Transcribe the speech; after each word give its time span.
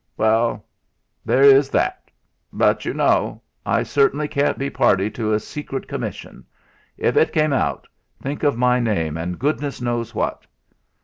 "Well, 0.17 0.65
there 1.23 1.43
is 1.43 1.69
that; 1.69 2.09
but 2.51 2.85
you 2.85 2.93
know, 2.95 3.39
I 3.67 3.85
really 3.95 4.27
can't 4.27 4.57
be 4.57 4.71
party 4.71 5.11
to 5.11 5.31
a 5.31 5.39
secret 5.39 5.87
commission. 5.87 6.43
If 6.97 7.15
it 7.17 7.31
came 7.31 7.53
out, 7.53 7.87
think 8.19 8.41
of 8.41 8.57
my 8.57 8.79
name 8.79 9.15
and 9.15 9.37
goodness 9.37 9.79
knows 9.79 10.15
what." 10.15 10.47